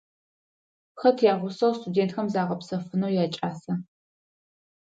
Хэт 0.99 1.17
ягъусэу 1.33 1.71
студентхэм 1.79 2.27
загъэпсэфынэу 2.33 3.15
якӏаса? 3.23 3.73